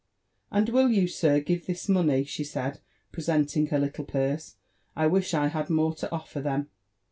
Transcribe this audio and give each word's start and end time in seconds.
"And 0.49 0.69
will 0.69 0.89
you, 0.89 1.07
sir, 1.07 1.39
give 1.41 1.67
this 1.67 1.87
money?" 1.87 2.23
shesaid, 2.25 2.79
presenting 3.11 3.67
her 3.67 3.77
little 3.77 4.03
purse:" 4.03 4.55
I 4.95 5.05
wish 5.05 5.35
I 5.35 5.45
had 5.49 5.69
more 5.69 5.93
to 5.97 6.07
ofler 6.07 6.41
them." 6.41 6.71